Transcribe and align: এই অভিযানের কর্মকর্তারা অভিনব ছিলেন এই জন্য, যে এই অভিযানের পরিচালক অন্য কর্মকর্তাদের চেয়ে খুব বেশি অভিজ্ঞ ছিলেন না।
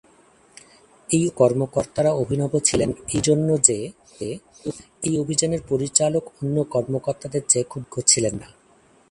এই 1.09 1.23
অভিযানের 1.23 1.37
কর্মকর্তারা 1.37 2.11
অভিনব 2.13 2.51
ছিলেন 2.59 2.89
এই 3.15 3.21
জন্য, 3.23 3.49
যে 3.67 3.77
এই 5.03 5.13
অভিযানের 5.17 5.61
পরিচালক 5.69 6.23
অন্য 6.41 6.55
কর্মকর্তাদের 6.71 7.43
চেয়ে 7.49 7.69
খুব 7.71 7.81
বেশি 7.83 7.91
অভিজ্ঞ 7.91 8.09
ছিলেন 8.11 8.33
না। 8.35 8.47